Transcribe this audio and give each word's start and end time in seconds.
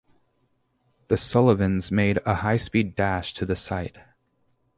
"The 1.09 1.15
Sullivans" 1.15 1.91
made 1.91 2.17
a 2.25 2.33
high-speed 2.37 2.95
dash 2.95 3.35
to 3.35 3.45
the 3.45 3.55
site. 3.55 3.99